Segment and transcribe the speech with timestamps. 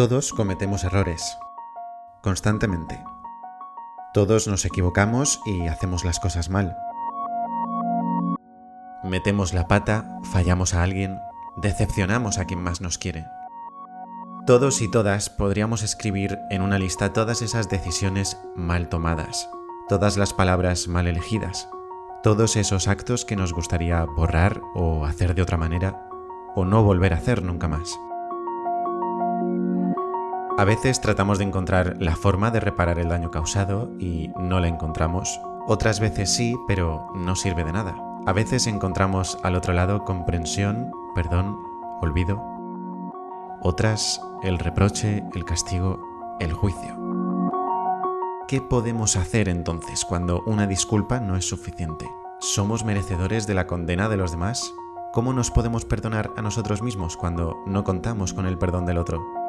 [0.00, 1.36] Todos cometemos errores,
[2.22, 3.04] constantemente.
[4.14, 6.74] Todos nos equivocamos y hacemos las cosas mal.
[9.04, 11.18] Metemos la pata, fallamos a alguien,
[11.58, 13.26] decepcionamos a quien más nos quiere.
[14.46, 19.50] Todos y todas podríamos escribir en una lista todas esas decisiones mal tomadas,
[19.86, 21.68] todas las palabras mal elegidas,
[22.22, 26.08] todos esos actos que nos gustaría borrar o hacer de otra manera,
[26.56, 28.00] o no volver a hacer nunca más.
[30.60, 34.68] A veces tratamos de encontrar la forma de reparar el daño causado y no la
[34.68, 35.40] encontramos.
[35.66, 37.96] Otras veces sí, pero no sirve de nada.
[38.26, 41.56] A veces encontramos al otro lado comprensión, perdón,
[42.02, 42.44] olvido.
[43.62, 46.94] Otras el reproche, el castigo, el juicio.
[48.46, 52.06] ¿Qué podemos hacer entonces cuando una disculpa no es suficiente?
[52.38, 54.74] ¿Somos merecedores de la condena de los demás?
[55.14, 59.39] ¿Cómo nos podemos perdonar a nosotros mismos cuando no contamos con el perdón del otro?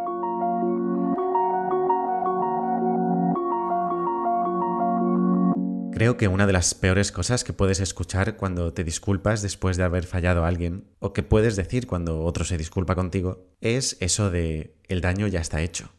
[6.01, 9.83] Creo que una de las peores cosas que puedes escuchar cuando te disculpas después de
[9.83, 14.31] haber fallado a alguien, o que puedes decir cuando otro se disculpa contigo, es eso
[14.31, 15.91] de el daño ya está hecho.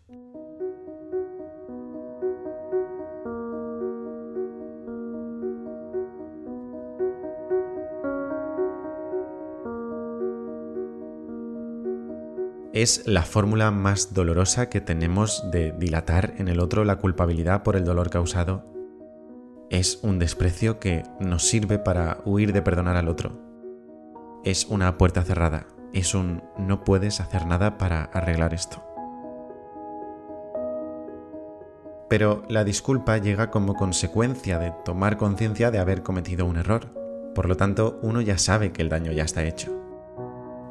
[12.73, 17.77] es la fórmula más dolorosa que tenemos de dilatar en el otro la culpabilidad por
[17.77, 18.73] el dolor causado
[19.73, 23.33] es un desprecio que nos sirve para huir de perdonar al otro.
[24.45, 28.85] Es una puerta cerrada, es un no puedes hacer nada para arreglar esto.
[32.11, 36.93] Pero la disculpa llega como consecuencia de tomar conciencia de haber cometido un error.
[37.35, 39.73] Por lo tanto, uno ya sabe que el daño ya está hecho.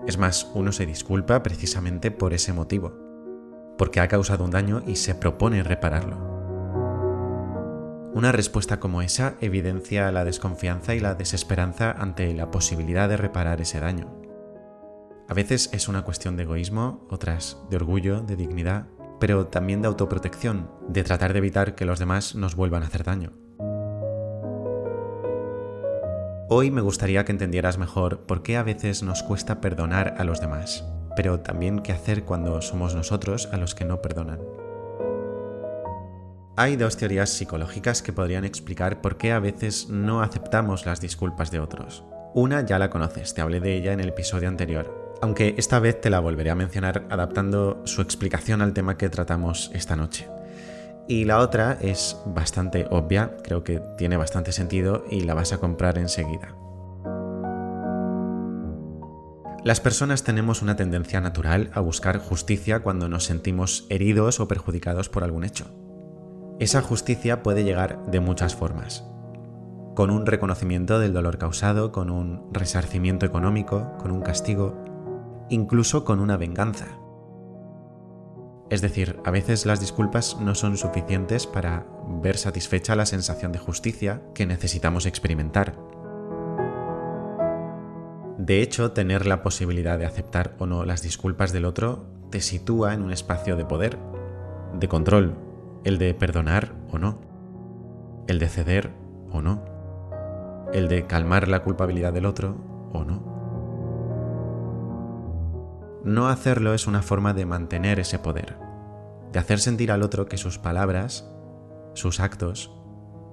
[0.05, 2.93] Es más, uno se disculpa precisamente por ese motivo,
[3.79, 6.40] porque ha causado un daño y se propone repararlo.
[8.13, 13.61] Una respuesta como esa evidencia la desconfianza y la desesperanza ante la posibilidad de reparar
[13.61, 14.13] ese daño.
[15.29, 18.87] A veces es una cuestión de egoísmo, otras de orgullo, de dignidad,
[19.21, 23.05] pero también de autoprotección, de tratar de evitar que los demás nos vuelvan a hacer
[23.05, 23.31] daño.
[26.49, 30.41] Hoy me gustaría que entendieras mejor por qué a veces nos cuesta perdonar a los
[30.41, 30.83] demás,
[31.15, 34.60] pero también qué hacer cuando somos nosotros a los que no perdonan.
[36.61, 41.49] Hay dos teorías psicológicas que podrían explicar por qué a veces no aceptamos las disculpas
[41.49, 42.03] de otros.
[42.35, 45.99] Una ya la conoces, te hablé de ella en el episodio anterior, aunque esta vez
[45.99, 50.27] te la volveré a mencionar adaptando su explicación al tema que tratamos esta noche.
[51.07, 55.57] Y la otra es bastante obvia, creo que tiene bastante sentido y la vas a
[55.57, 56.55] comprar enseguida.
[59.63, 65.09] Las personas tenemos una tendencia natural a buscar justicia cuando nos sentimos heridos o perjudicados
[65.09, 65.80] por algún hecho.
[66.61, 69.03] Esa justicia puede llegar de muchas formas.
[69.95, 74.77] Con un reconocimiento del dolor causado, con un resarcimiento económico, con un castigo,
[75.49, 76.85] incluso con una venganza.
[78.69, 81.87] Es decir, a veces las disculpas no son suficientes para
[82.21, 85.75] ver satisfecha la sensación de justicia que necesitamos experimentar.
[88.37, 92.93] De hecho, tener la posibilidad de aceptar o no las disculpas del otro te sitúa
[92.93, 93.97] en un espacio de poder,
[94.79, 95.50] de control,
[95.83, 97.21] el de perdonar o no,
[98.27, 98.91] el de ceder
[99.31, 99.63] o no,
[100.73, 102.55] el de calmar la culpabilidad del otro
[102.93, 103.31] o no.
[106.03, 108.57] No hacerlo es una forma de mantener ese poder,
[109.31, 111.29] de hacer sentir al otro que sus palabras,
[111.93, 112.75] sus actos,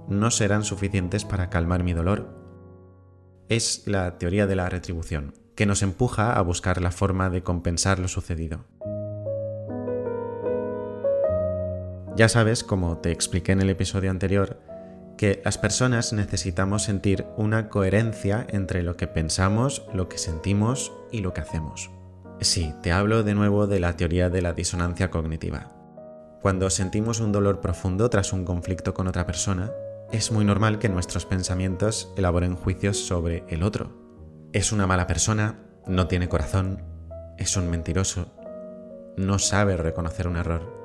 [0.08, 2.34] no serán suficientes para calmar mi dolor.
[3.48, 7.98] Es la teoría de la retribución, que nos empuja a buscar la forma de compensar
[7.98, 8.64] lo sucedido.
[12.18, 14.60] Ya sabes, como te expliqué en el episodio anterior,
[15.16, 21.20] que las personas necesitamos sentir una coherencia entre lo que pensamos, lo que sentimos y
[21.20, 21.92] lo que hacemos.
[22.40, 25.70] Sí, te hablo de nuevo de la teoría de la disonancia cognitiva.
[26.42, 29.70] Cuando sentimos un dolor profundo tras un conflicto con otra persona,
[30.10, 33.92] es muy normal que nuestros pensamientos elaboren juicios sobre el otro.
[34.52, 36.82] Es una mala persona, no tiene corazón,
[37.38, 38.34] es un mentiroso,
[39.16, 40.78] no sabe reconocer un error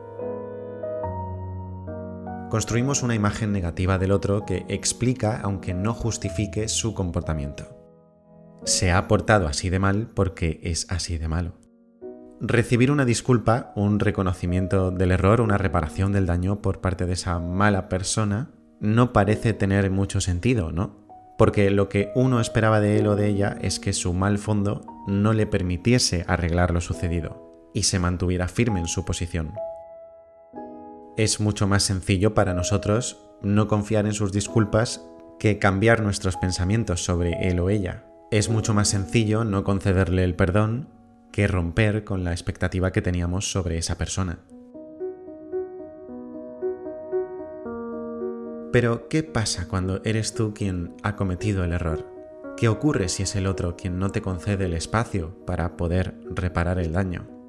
[2.53, 7.65] construimos una imagen negativa del otro que explica, aunque no justifique, su comportamiento.
[8.63, 11.53] Se ha portado así de mal porque es así de malo.
[12.39, 17.39] Recibir una disculpa, un reconocimiento del error, una reparación del daño por parte de esa
[17.39, 21.07] mala persona, no parece tener mucho sentido, ¿no?
[21.39, 24.85] Porque lo que uno esperaba de él o de ella es que su mal fondo
[25.07, 29.53] no le permitiese arreglar lo sucedido, y se mantuviera firme en su posición.
[31.15, 35.05] Es mucho más sencillo para nosotros no confiar en sus disculpas
[35.39, 38.05] que cambiar nuestros pensamientos sobre él o ella.
[38.31, 40.87] Es mucho más sencillo no concederle el perdón
[41.31, 44.39] que romper con la expectativa que teníamos sobre esa persona.
[48.71, 52.07] Pero, ¿qué pasa cuando eres tú quien ha cometido el error?
[52.57, 56.79] ¿Qué ocurre si es el otro quien no te concede el espacio para poder reparar
[56.79, 57.42] el daño?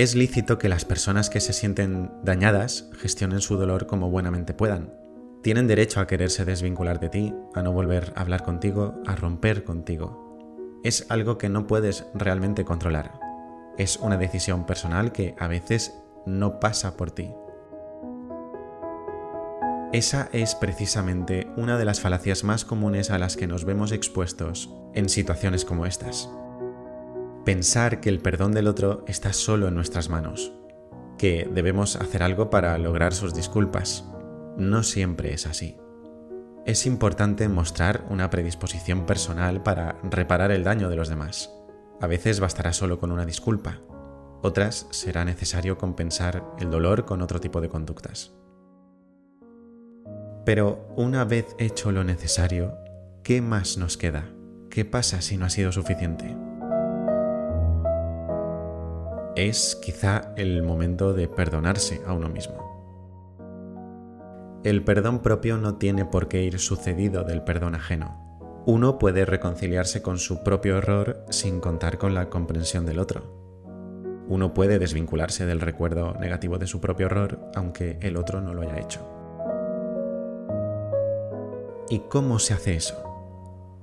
[0.00, 4.94] Es lícito que las personas que se sienten dañadas gestionen su dolor como buenamente puedan.
[5.42, 9.62] Tienen derecho a quererse desvincular de ti, a no volver a hablar contigo, a romper
[9.62, 10.30] contigo
[10.82, 13.20] es algo que no puedes realmente controlar.
[13.76, 15.94] Es una decisión personal que a veces
[16.26, 17.30] no pasa por ti.
[19.92, 24.70] Esa es precisamente una de las falacias más comunes a las que nos vemos expuestos
[24.94, 26.30] en situaciones como estas.
[27.44, 30.52] Pensar que el perdón del otro está solo en nuestras manos,
[31.18, 34.04] que debemos hacer algo para lograr sus disculpas.
[34.56, 35.76] No siempre es así
[36.66, 41.50] es importante mostrar una predisposición personal para reparar el daño de los demás.
[42.00, 43.80] A veces bastará solo con una disculpa,
[44.42, 48.32] otras será necesario compensar el dolor con otro tipo de conductas.
[50.44, 52.74] Pero una vez hecho lo necesario,
[53.22, 54.30] ¿qué más nos queda?
[54.70, 56.36] ¿Qué pasa si no ha sido suficiente?
[59.36, 62.70] Es quizá el momento de perdonarse a uno mismo.
[64.64, 68.62] El perdón propio no tiene por qué ir sucedido del perdón ajeno.
[68.66, 73.40] Uno puede reconciliarse con su propio error sin contar con la comprensión del otro.
[74.28, 78.62] Uno puede desvincularse del recuerdo negativo de su propio error aunque el otro no lo
[78.62, 79.00] haya hecho.
[81.88, 83.02] ¿Y cómo se hace eso?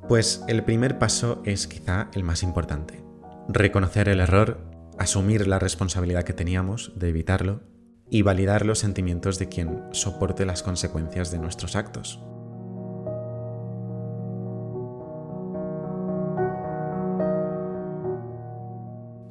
[0.08, 3.04] Pues el primer paso es quizá el más importante.
[3.50, 7.62] Reconocer el error, asumir la responsabilidad que teníamos de evitarlo
[8.10, 12.20] y validar los sentimientos de quien soporte las consecuencias de nuestros actos.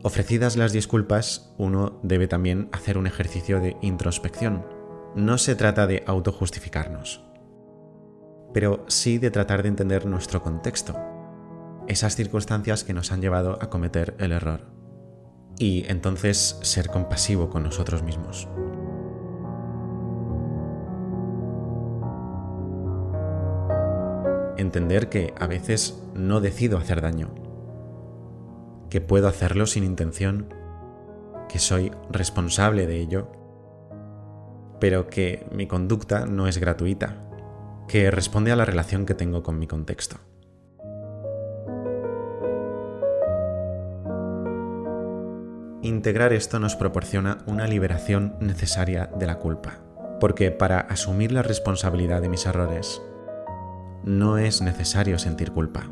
[0.02, 4.64] Ofrecidas las disculpas, uno debe también hacer un ejercicio de introspección.
[5.16, 7.24] No se trata de autojustificarnos,
[8.54, 10.94] pero sí de tratar de entender nuestro contexto,
[11.88, 14.75] esas circunstancias que nos han llevado a cometer el error,
[15.58, 18.48] y entonces ser compasivo con nosotros mismos.
[24.58, 27.34] entender que a veces no decido hacer daño,
[28.90, 30.52] que puedo hacerlo sin intención,
[31.48, 33.28] que soy responsable de ello,
[34.80, 37.22] pero que mi conducta no es gratuita,
[37.88, 40.16] que responde a la relación que tengo con mi contexto.
[45.86, 49.74] Integrar esto nos proporciona una liberación necesaria de la culpa,
[50.18, 53.00] porque para asumir la responsabilidad de mis errores
[54.02, 55.88] no es necesario sentir culpa.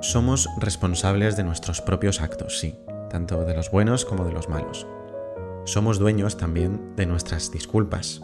[0.00, 2.76] Somos responsables de nuestros propios actos, sí,
[3.08, 4.88] tanto de los buenos como de los malos.
[5.62, 8.20] Somos dueños también de nuestras disculpas,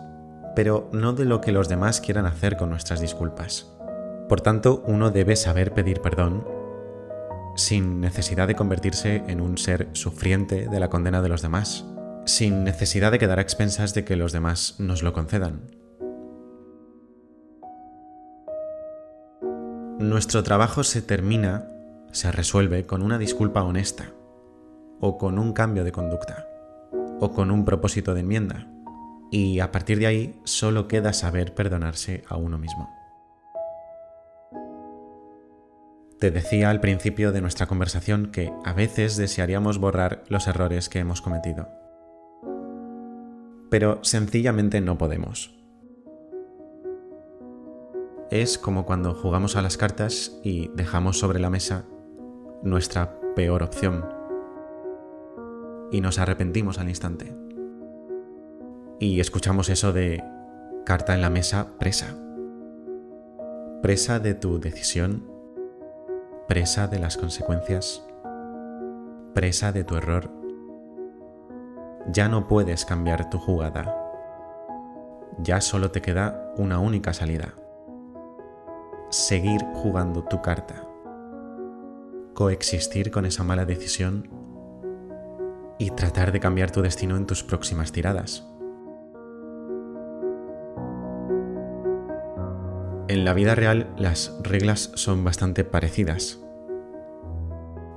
[0.56, 3.72] pero no de lo que los demás quieran hacer con nuestras disculpas.
[4.28, 6.59] Por tanto, uno debe saber pedir perdón
[7.56, 11.84] sin necesidad de convertirse en un ser sufriente de la condena de los demás,
[12.26, 15.62] sin necesidad de quedar a expensas de que los demás nos lo concedan.
[19.98, 21.68] Nuestro trabajo se termina,
[22.12, 24.12] se resuelve con una disculpa honesta,
[25.00, 26.46] o con un cambio de conducta,
[27.20, 28.66] o con un propósito de enmienda,
[29.30, 32.99] y a partir de ahí solo queda saber perdonarse a uno mismo.
[36.20, 40.98] Te decía al principio de nuestra conversación que a veces desearíamos borrar los errores que
[40.98, 41.68] hemos cometido,
[43.70, 45.60] pero sencillamente no podemos
[48.30, 51.84] es como cuando jugamos a las cartas y dejamos sobre la mesa
[52.62, 54.08] nuestra peor opción
[55.90, 57.34] y nos arrepentimos al instante.
[59.00, 60.22] Y escuchamos eso de
[60.86, 62.16] carta en la mesa presa.
[63.82, 65.24] Presa de tu decisión,
[66.50, 68.04] presa de las consecuencias,
[69.34, 70.32] presa de tu error.
[72.08, 73.96] Ya no puedes cambiar tu jugada.
[75.38, 77.54] Ya solo te queda una única salida
[79.10, 80.88] seguir jugando tu carta,
[82.34, 84.28] coexistir con esa mala decisión
[85.78, 88.49] y tratar de cambiar tu destino en tus próximas tiradas.
[93.10, 96.38] En la vida real las reglas son bastante parecidas.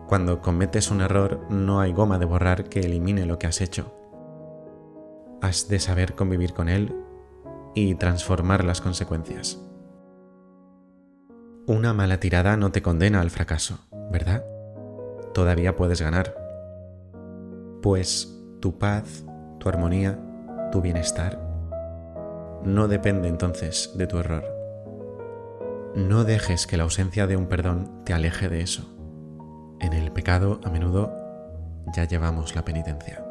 [0.08, 3.94] Cuando cometes un error no hay goma de borrar que elimine lo que has hecho.
[5.40, 6.96] Has de saber convivir con él
[7.76, 9.64] y transformar las consecuencias.
[11.68, 14.44] Una mala tirada no te condena al fracaso, ¿verdad?
[15.36, 16.36] Todavía puedes ganar.
[17.84, 19.26] Pues tu paz,
[19.60, 20.20] tu armonía,
[20.72, 21.40] tu bienestar
[22.66, 24.53] no depende entonces de tu error.
[25.96, 28.90] No dejes que la ausencia de un perdón te aleje de eso.
[29.80, 31.14] En el pecado a menudo
[31.96, 33.23] ya llevamos la penitencia.